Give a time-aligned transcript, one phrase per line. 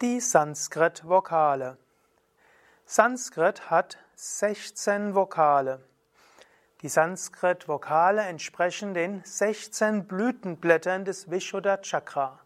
[0.00, 1.76] Die Sanskrit-Vokale.
[2.86, 5.80] Sanskrit hat 16 Vokale.
[6.82, 12.38] Die Sanskrit-Vokale entsprechen den 16 Blütenblättern des Vishuddha Chakra.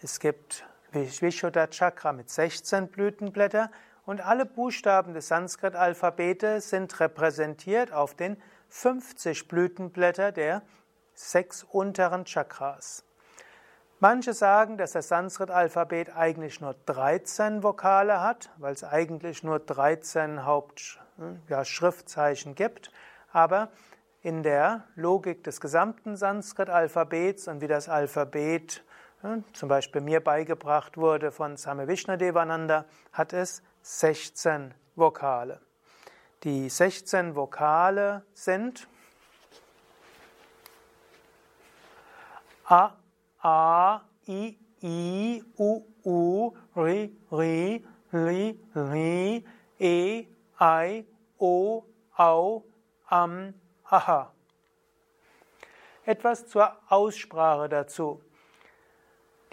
[0.00, 3.68] Es gibt Vishuddha Chakra mit 16 Blütenblättern
[4.06, 10.62] und alle Buchstaben des Sanskrit-Alphabetes sind repräsentiert auf den 50 Blütenblätter der
[11.12, 13.04] sechs unteren Chakras.
[14.00, 20.44] Manche sagen, dass das Sanskrit-Alphabet eigentlich nur 13 Vokale hat, weil es eigentlich nur 13
[20.44, 22.92] Hauptschriftzeichen ja, gibt.
[23.32, 23.70] Aber
[24.22, 28.84] in der Logik des gesamten Sanskrit-Alphabets und wie das Alphabet
[29.24, 35.60] ja, zum Beispiel mir beigebracht wurde von Same Vishnadevananda, hat es 16 Vokale.
[36.44, 38.86] Die 16 Vokale sind
[42.64, 42.92] A,
[43.42, 49.44] A, I, I, U, U, Ri, Ri, Li, Li,
[49.78, 50.26] E,
[50.60, 51.04] I,
[51.38, 51.84] O,
[52.16, 52.64] Au,
[53.08, 54.32] Am, Aha.
[56.04, 58.20] Etwas zur Aussprache dazu.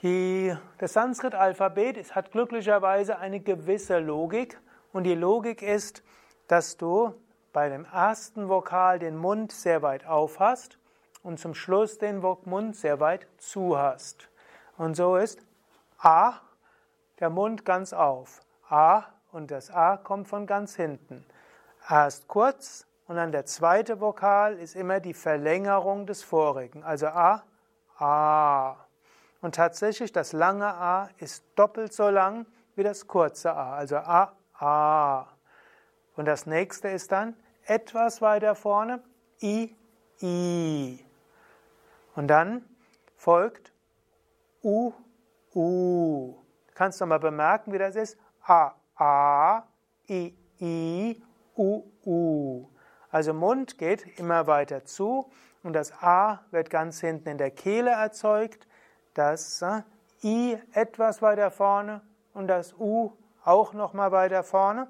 [0.01, 4.59] Die, das Sanskrit-Alphabet hat glücklicherweise eine gewisse Logik
[4.93, 6.03] und die Logik ist,
[6.47, 7.13] dass du
[7.53, 10.77] bei dem ersten Vokal den Mund sehr weit auf hast
[11.25, 14.29] und zum Schluss den Mund sehr weit zu hast.
[14.77, 15.39] Und so ist
[15.97, 16.33] A,
[17.19, 18.41] der Mund ganz auf.
[18.69, 21.25] A und das A kommt von ganz hinten.
[21.87, 26.83] A ist kurz und dann der zweite Vokal ist immer die Verlängerung des vorigen.
[26.83, 27.43] Also A,
[27.97, 28.75] A.
[29.41, 33.75] Und tatsächlich, das lange A ist doppelt so lang wie das kurze A.
[33.75, 35.27] Also A, A.
[36.15, 39.01] Und das nächste ist dann etwas weiter vorne
[39.41, 39.75] I,
[40.21, 41.04] I.
[42.15, 42.65] Und dann
[43.15, 43.73] folgt
[44.63, 44.93] U,
[45.53, 46.35] U.
[46.73, 48.17] Kannst du mal bemerken, wie das ist?
[48.43, 49.63] A, A,
[50.09, 51.23] I, I,
[51.57, 52.69] U, U.
[53.09, 55.31] Also Mund geht immer weiter zu
[55.63, 58.67] und das A wird ganz hinten in der Kehle erzeugt,
[59.13, 59.81] das äh,
[60.23, 62.01] I etwas weiter vorne
[62.33, 64.87] und das U auch noch mal weiter vorne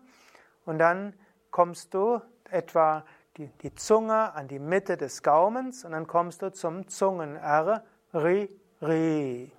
[0.66, 1.14] und dann
[1.52, 3.06] kommst du etwa
[3.38, 8.50] die, die Zunge an die Mitte des Gaumens und dann kommst du zum Zungen-R, Ri,
[8.82, 9.52] Ri.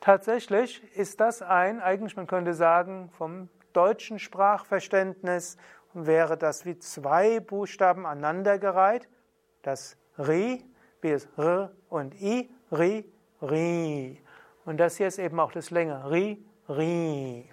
[0.00, 5.56] Tatsächlich ist das ein, eigentlich man könnte sagen, vom deutschen Sprachverständnis
[5.92, 9.08] wäre das wie zwei Buchstaben aneinandergereiht.
[9.62, 10.64] Das Ri,
[11.00, 13.10] wie es R und I, Ri,
[13.42, 14.22] Ri.
[14.64, 17.50] Und das hier ist eben auch das längere Ri, Ri.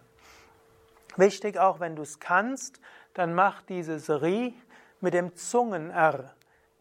[1.17, 2.79] Wichtig auch, wenn du es kannst,
[3.13, 4.55] dann mach dieses Ri
[5.03, 6.33] mit dem Zungen-R.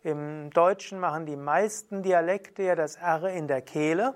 [0.05, 4.15] Im Deutschen machen die meisten Dialekte ja das R in der Kehle,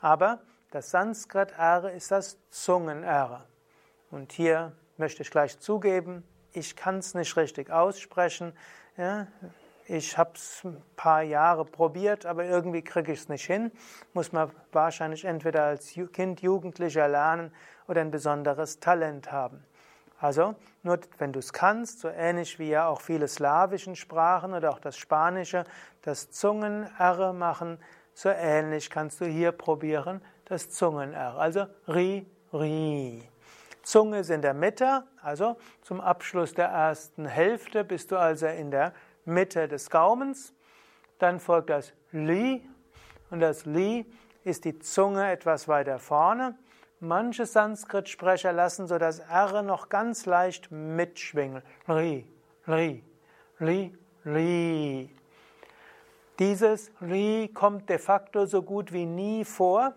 [0.00, 0.38] aber
[0.70, 3.44] das Sanskrit-R ist das Zungen-R.
[4.12, 6.22] Und hier möchte ich gleich zugeben,
[6.52, 8.52] ich kann es nicht richtig aussprechen.
[8.96, 9.26] Ja,
[9.86, 13.72] ich habe es ein paar Jahre probiert, aber irgendwie kriege ich es nicht hin.
[14.12, 17.52] Muss man wahrscheinlich entweder als Kind, Jugendlicher lernen
[17.88, 19.64] oder ein besonderes Talent haben.
[20.20, 24.70] Also, nur wenn du es kannst, so ähnlich wie ja auch viele slawischen Sprachen oder
[24.70, 25.64] auch das Spanische,
[26.02, 27.78] das Zungen-R machen,
[28.12, 31.38] so ähnlich kannst du hier probieren, das Zungen-R.
[31.38, 33.26] Also Ri, Ri.
[33.82, 38.70] Zunge ist in der Mitte, also zum Abschluss der ersten Hälfte bist du also in
[38.70, 38.92] der
[39.24, 40.52] Mitte des Gaumens.
[41.18, 42.68] Dann folgt das Li
[43.30, 44.04] und das Li
[44.44, 46.58] ist die Zunge etwas weiter vorne.
[47.02, 51.62] Manche Sanskrit-Sprecher lassen so das R noch ganz leicht mitschwingen.
[51.88, 52.26] Ri,
[52.68, 53.02] Ri,
[53.58, 55.10] Li, Li.
[56.38, 59.94] Dieses Ri kommt de facto so gut wie nie vor,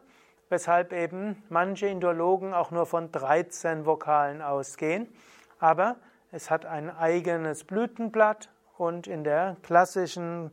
[0.47, 5.13] weshalb eben manche Indologen auch nur von 13 Vokalen ausgehen.
[5.59, 5.97] Aber
[6.31, 10.51] es hat ein eigenes Blütenblatt und in der klassischen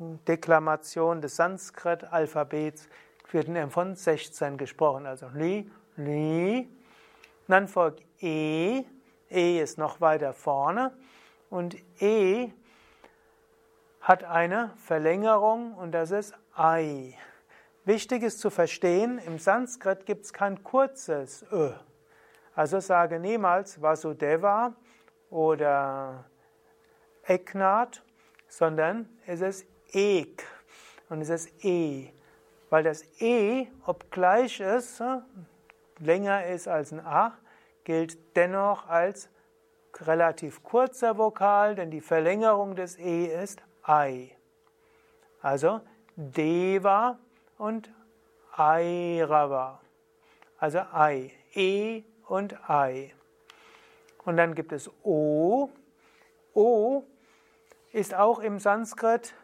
[0.00, 2.88] Deklamation des Sanskrit-Alphabets
[3.30, 5.06] wird von 16 gesprochen.
[5.06, 6.68] Also Li, Li.
[7.48, 8.84] Dann folgt E.
[9.30, 10.92] E ist noch weiter vorne.
[11.50, 12.50] Und E
[14.00, 17.16] hat eine Verlängerung und das ist Ai.
[17.84, 21.72] Wichtig ist zu verstehen, im Sanskrit gibt es kein kurzes Ö.
[22.54, 24.74] Also sage niemals Vasudeva
[25.30, 26.24] oder
[27.26, 28.02] Eknat,
[28.48, 30.44] sondern es ist Ek
[31.08, 32.10] und es ist E.
[32.70, 35.02] Weil das E, obgleich es
[36.02, 37.38] länger ist als ein A,
[37.84, 39.28] gilt dennoch als
[40.00, 44.36] relativ kurzer Vokal, denn die Verlängerung des E ist Ei.
[45.40, 45.80] Also
[46.16, 47.18] Deva
[47.58, 47.92] und
[48.56, 49.80] Airava.
[50.58, 51.32] Also Ei.
[51.54, 53.12] E und Ei.
[54.24, 55.70] Und dann gibt es O.
[56.54, 57.02] O
[57.92, 59.34] ist auch im Sanskrit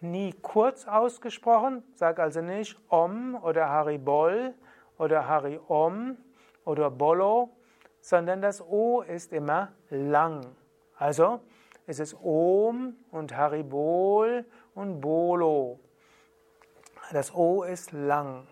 [0.00, 1.82] nie kurz ausgesprochen.
[1.94, 4.54] Sag also nicht Om oder Haribol
[4.98, 6.16] oder Hari Om
[6.64, 7.50] oder Bolo,
[8.00, 10.44] sondern das O ist immer lang.
[10.96, 11.40] Also
[11.86, 14.44] es ist Om und Haribol
[14.74, 15.80] und Bolo.
[17.12, 18.46] Das O ist lang.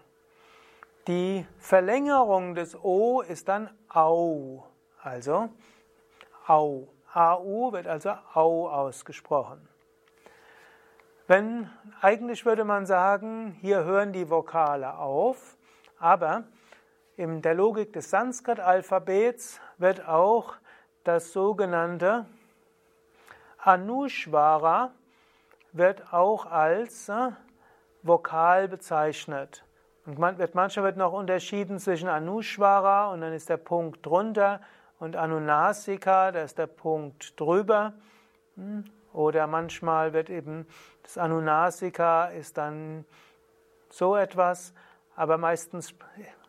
[1.06, 4.64] Die Verlängerung des O ist dann Au.
[5.02, 5.48] Also
[6.46, 6.88] Au.
[7.14, 9.68] AU wird also Au ausgesprochen.
[11.26, 15.56] Wenn, eigentlich würde man sagen, hier hören die Vokale auf,
[16.02, 16.44] aber
[17.16, 20.54] in der Logik des Sanskrit-Alphabets wird auch
[21.04, 22.26] das sogenannte
[23.58, 24.92] Anushvara
[25.72, 27.30] wird auch als äh,
[28.02, 29.64] Vokal bezeichnet.
[30.04, 34.60] Und man, wird, manchmal wird noch unterschieden zwischen Anushvara und dann ist der Punkt drunter
[34.98, 37.94] und Anunasika, da ist der Punkt drüber.
[38.56, 38.84] Hm?
[39.12, 40.66] Oder manchmal wird eben
[41.04, 43.04] das Anunasika ist dann
[43.90, 44.74] so etwas,
[45.22, 45.94] aber meistens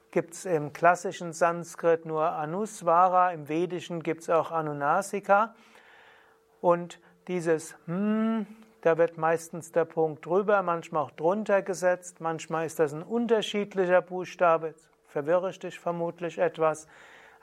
[0.10, 5.54] gibt es im klassischen Sanskrit nur Anusvara, im Vedischen gibt es auch Anunasika.
[6.60, 8.48] Und dieses hm,
[8.82, 14.02] da wird meistens der Punkt drüber, manchmal auch drunter gesetzt, manchmal ist das ein unterschiedlicher
[14.02, 14.74] Buchstabe,
[15.06, 16.88] verwirre ich dich vermutlich etwas,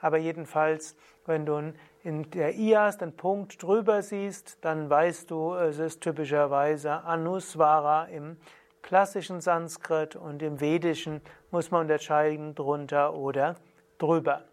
[0.01, 1.71] aber jedenfalls, wenn du
[2.03, 8.35] in der IAS den Punkt drüber siehst, dann weißt du, es ist typischerweise Anusvara im
[8.81, 13.55] klassischen Sanskrit und im Vedischen muss man unterscheiden drunter oder
[13.97, 14.43] drüber.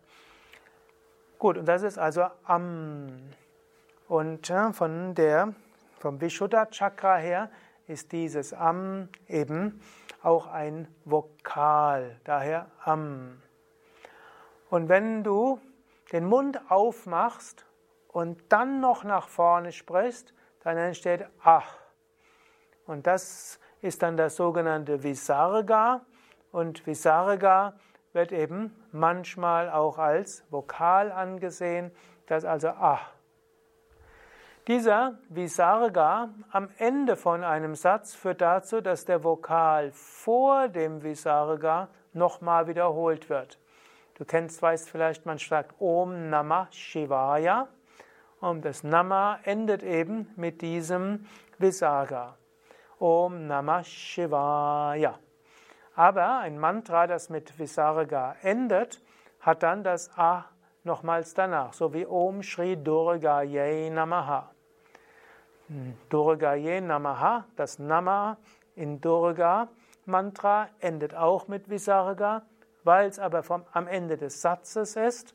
[1.39, 3.21] Gut, und das ist also Am.
[4.09, 5.55] Und von der
[5.99, 7.51] vom Vishuddha Chakra her
[7.87, 9.81] ist dieses Am eben
[10.23, 13.43] auch ein Vokal, daher Am.
[14.71, 15.61] Und wenn du
[16.13, 17.67] den Mund aufmachst
[18.09, 21.79] und dann noch nach vorne sprichst, dann entsteht Ach.
[22.87, 26.03] Und das ist dann das sogenannte Visarga.
[26.53, 27.75] Und Visarga
[28.13, 31.93] wird eben manchmal auch als Vokal angesehen,
[32.27, 33.11] das also Ach.
[34.67, 41.89] Dieser Visarga am Ende von einem Satz führt dazu, dass der Vokal vor dem Visarga
[42.13, 43.59] nochmal wiederholt wird.
[44.15, 47.69] Du kennst, weißt vielleicht, man sagt Om Namah Shivaya
[48.41, 51.27] und das Nama endet eben mit diesem
[51.59, 52.38] Visarga.
[53.01, 55.15] Om Namah Shivaya.
[55.95, 59.03] Aber ein Mantra, das mit Visarga endet,
[59.41, 60.45] hat dann das A
[60.85, 64.51] nochmals danach, so wie Om Shri Durga Yay Namaha.
[66.09, 68.39] Durgaye Namaha, das Nama
[68.75, 69.69] in Durga
[70.07, 72.43] Mantra endet auch mit Visarga,
[72.85, 75.35] weil es aber vom, am Ende des Satzes ist,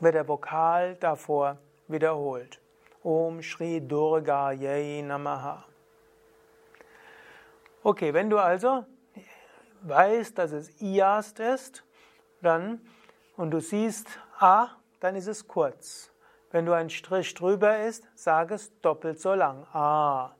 [0.00, 2.60] wird der Vokal davor wiederholt.
[3.04, 5.64] Om Shri Durga Yay Namaha.
[7.86, 8.86] Okay, wenn du also
[9.82, 11.84] weißt, dass es Iast ist,
[12.40, 12.80] dann
[13.36, 14.08] und du siehst
[14.38, 14.68] A,
[15.00, 16.10] dann ist es kurz.
[16.50, 19.66] Wenn du ein Strich drüber ist, sag es doppelt so lang.
[19.74, 20.34] A.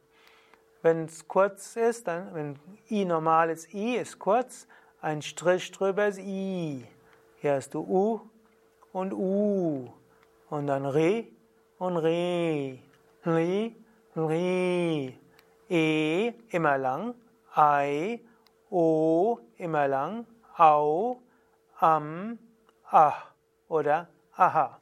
[0.81, 2.59] Wenn es kurz ist, dann, wenn
[2.91, 4.67] I normal ist, I ist kurz,
[5.03, 6.87] ein Strich drüber ist I.
[7.43, 8.21] Hier hast du U
[8.91, 9.93] und U.
[10.49, 11.27] Und dann Re
[11.77, 12.79] und Re.
[13.27, 13.73] Re,
[14.17, 15.15] Re.
[15.69, 17.15] E immer lang.
[17.57, 18.25] I,
[18.71, 20.27] O immer lang.
[20.57, 21.21] Au,
[21.79, 22.39] Am,
[22.91, 23.31] Ach
[23.69, 24.81] oder Aha.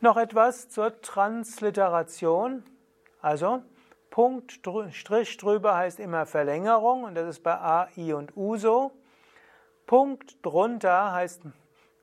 [0.00, 2.64] Noch etwas zur Transliteration.
[3.20, 3.62] Also
[4.10, 4.60] Punkt,
[4.90, 8.92] Strich drüber heißt immer Verlängerung und das ist bei A, I und U so.
[9.86, 11.42] Punkt drunter heißt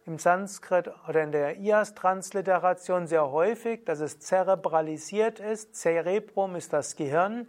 [0.06, 5.76] im Sanskrit oder in der IAS-Transliteration sehr häufig, dass es zerebralisiert ist.
[5.76, 7.48] Cerebrum ist das Gehirn.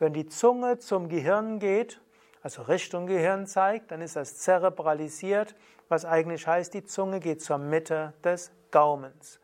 [0.00, 2.00] Wenn die Zunge zum Gehirn geht,
[2.42, 5.54] also Richtung Gehirn zeigt, dann ist das zerebralisiert,
[5.90, 9.40] was eigentlich heißt, die Zunge geht zur Mitte des Gaumens.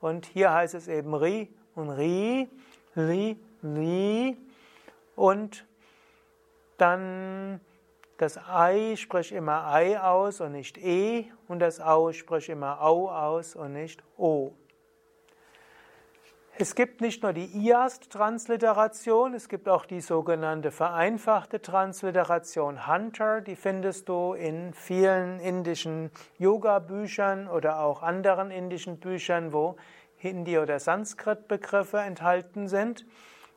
[0.00, 2.50] Und hier heißt es eben Ri und Ri,
[2.96, 4.36] Li, Li.
[5.14, 5.64] Und
[6.76, 7.60] dann
[8.16, 11.30] das Ei sprich immer Ei aus und nicht E.
[11.46, 14.54] Und das Au sprich immer Au aus und nicht O.
[16.62, 23.40] Es gibt nicht nur die IAST-Transliteration, es gibt auch die sogenannte vereinfachte Transliteration Hunter.
[23.40, 29.76] Die findest du in vielen indischen Yoga-Büchern oder auch anderen indischen Büchern, wo
[30.18, 33.06] Hindi- oder Sanskrit-Begriffe enthalten sind.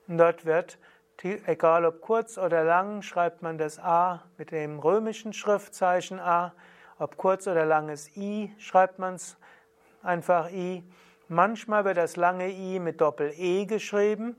[0.07, 0.79] Und dort wird,
[1.21, 6.53] egal ob kurz oder lang, schreibt man das A mit dem römischen Schriftzeichen A
[6.99, 9.35] Ob kurz oder langes I, schreibt man es
[10.03, 10.85] einfach I.
[11.29, 14.35] Manchmal wird das lange I mit Doppel-E geschrieben.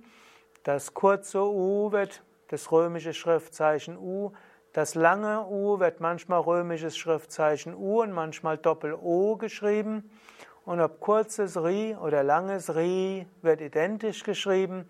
[0.64, 4.32] Das kurze U wird das römische Schriftzeichen U.
[4.72, 10.10] Das lange U wird manchmal römisches Schriftzeichen U und manchmal Doppel-O geschrieben.
[10.64, 14.88] Und ob kurzes Ri oder langes Ri wird identisch geschrieben.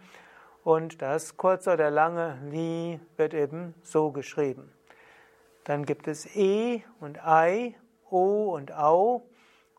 [0.64, 4.72] Und das kurze oder lange Li wird eben so geschrieben.
[5.64, 7.74] Dann gibt es E und Ei,
[8.10, 9.22] O und Au.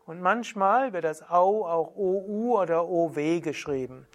[0.06, 4.06] Und manchmal wird das Au auch OU oder OW geschrieben.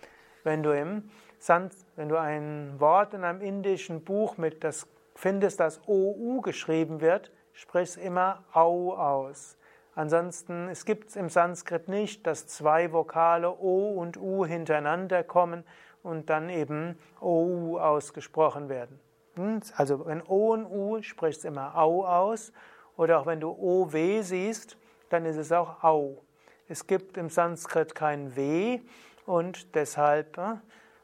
[0.43, 5.59] Wenn du, im San wenn du ein Wort in einem indischen Buch mit das findest,
[5.59, 9.57] dass OU geschrieben wird, sprich es immer Au aus.
[9.93, 15.65] Ansonsten, es gibt es im Sanskrit nicht, dass zwei Vokale O und U hintereinander kommen
[16.01, 18.99] und dann eben OU ausgesprochen werden.
[19.35, 19.59] Hm?
[19.75, 22.53] Also wenn O und U spricht es immer Au aus
[22.95, 24.77] oder auch wenn du OW siehst,
[25.11, 26.23] dann ist es auch Au.
[26.67, 28.79] Es gibt im Sanskrit kein W
[29.25, 30.55] und deshalb äh,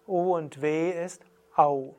[0.06, 1.96] O und W ist Au.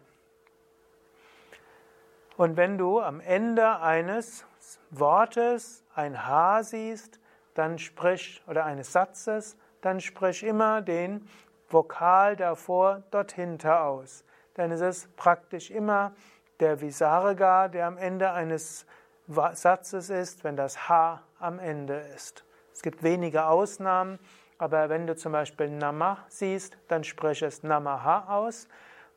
[2.39, 4.47] Und wenn du am Ende eines
[4.91, 7.21] Wortes ein H siehst,
[7.55, 11.29] dann sprich, oder eines Satzes, dann sprich immer den
[11.69, 13.37] Vokal davor dort
[13.67, 14.25] aus.
[14.55, 16.15] Dann ist es praktisch immer
[16.61, 18.87] der Visarga, der am Ende eines
[19.27, 22.45] Satzes ist, wenn das H am Ende ist.
[22.73, 24.19] Es gibt wenige Ausnahmen,
[24.59, 28.69] aber wenn du zum Beispiel Nama siehst, dann spreche es Namaha aus.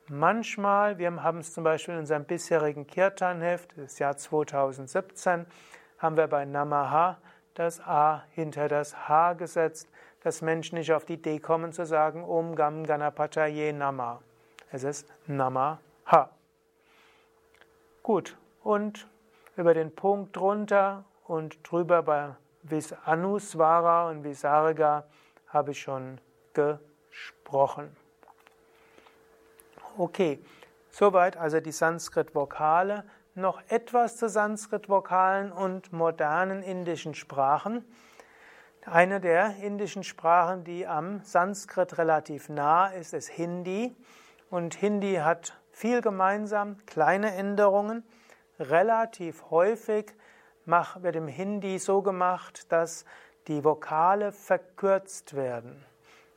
[0.07, 5.45] Manchmal, wir haben es zum Beispiel in unserem bisherigen Kirtan-Heft, das Jahr 2017,
[5.99, 7.17] haben wir bei Namaha
[7.53, 9.89] das A hinter das H gesetzt,
[10.23, 14.21] dass Menschen nicht auf die Idee kommen zu sagen Om Gam Ganapataye Nama.
[14.71, 16.29] Es ist Namaha.
[18.03, 19.07] Gut, und
[19.55, 22.35] über den Punkt drunter und drüber bei
[23.05, 25.05] Anuswara und Visarga
[25.47, 26.19] habe ich schon
[26.53, 27.95] gesprochen.
[29.97, 30.43] Okay,
[30.89, 33.05] soweit also die Sanskrit-Vokale.
[33.33, 37.85] Noch etwas zu Sanskrit-Vokalen und modernen indischen Sprachen.
[38.85, 43.95] Eine der indischen Sprachen, die am Sanskrit relativ nah ist, ist Hindi.
[44.49, 48.03] Und Hindi hat viel gemeinsam, kleine Änderungen.
[48.59, 50.13] Relativ häufig
[50.65, 53.05] wird im Hindi so gemacht, dass
[53.47, 55.83] die Vokale verkürzt werden.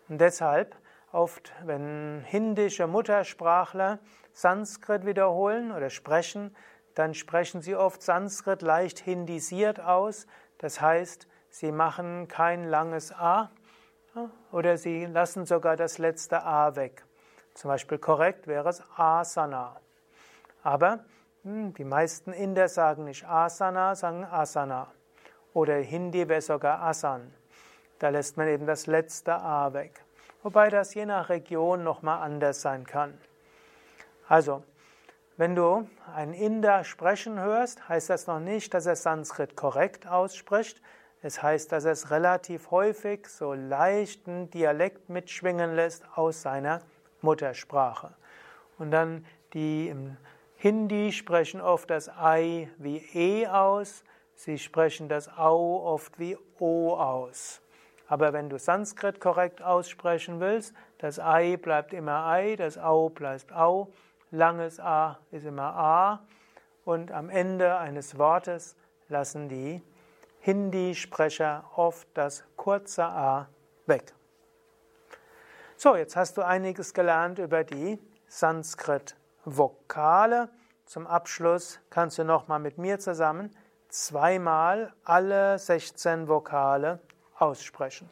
[0.08, 0.76] Und deshalb
[1.12, 3.98] oft, wenn hindische Muttersprachler
[4.32, 6.54] Sanskrit wiederholen oder sprechen,
[6.94, 10.26] dann sprechen sie oft Sanskrit leicht hindisiert aus.
[10.58, 13.50] Das heißt, sie machen kein langes A
[14.52, 17.04] oder sie lassen sogar das letzte A weg.
[17.54, 19.76] Zum Beispiel korrekt wäre es Asana.
[20.62, 21.04] Aber
[21.46, 24.90] die meisten Inder sagen nicht Asana, sagen Asana.
[25.52, 27.34] Oder Hindi wäre sogar Asan.
[27.98, 30.02] Da lässt man eben das letzte A weg.
[30.42, 33.18] Wobei das je nach Region nochmal anders sein kann.
[34.26, 34.64] Also,
[35.36, 40.80] wenn du einen Inder sprechen hörst, heißt das noch nicht, dass er Sanskrit korrekt ausspricht.
[41.20, 46.80] Es heißt, dass er es relativ häufig so leichten Dialekt mitschwingen lässt aus seiner
[47.20, 48.14] Muttersprache.
[48.78, 50.16] Und dann die im
[50.64, 54.02] Hindi sprechen oft das Ei wie E aus,
[54.34, 57.60] sie sprechen das Au oft wie O aus.
[58.08, 63.52] Aber wenn du Sanskrit korrekt aussprechen willst, das Ei bleibt immer Ei, das Au bleibt
[63.52, 63.92] Au,
[64.30, 66.26] langes A ist immer A
[66.86, 68.74] und am Ende eines Wortes
[69.10, 69.82] lassen die
[70.40, 73.50] Hindi-Sprecher oft das kurze A
[73.84, 74.14] weg.
[75.76, 79.14] So, jetzt hast du einiges gelernt über die Sanskrit
[79.44, 80.48] Vokale.
[80.86, 83.50] Zum Abschluss kannst du nochmal mit mir zusammen
[83.88, 87.00] zweimal alle 16 Vokale
[87.38, 88.08] aussprechen.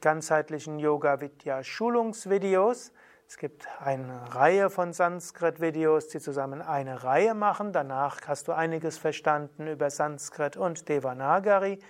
[0.00, 2.92] ganzheitlichen Yoga-Vidya-Schulungsvideos.
[3.28, 7.72] Es gibt eine Reihe von Sanskrit-Videos, die zusammen eine Reihe machen.
[7.72, 11.80] Danach hast du einiges verstanden über Sanskrit und Devanagari.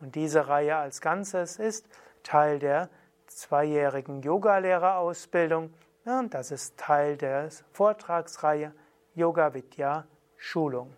[0.00, 1.88] Und diese Reihe als Ganzes ist
[2.22, 2.90] Teil der
[3.26, 5.74] zweijährigen Yogalehrerausbildung.
[6.04, 8.74] Und das ist Teil der Vortragsreihe
[9.14, 10.04] Yoga Vidya
[10.36, 10.94] Schulung.